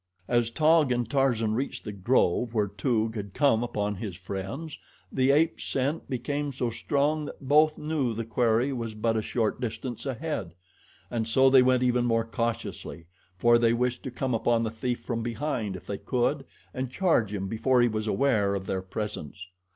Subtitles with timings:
[0.27, 4.79] As Taug and Tarzan reached the grove where Toog had come upon his friends,
[5.11, 9.61] the ape scent became so strong that both knew the quarry was but a short
[9.61, 10.55] distance ahead.
[11.11, 13.05] And so they went even more cautiously,
[13.37, 17.31] for they wished to come upon the thief from behind if they could and charge
[17.31, 19.45] him before he was aware of their presence.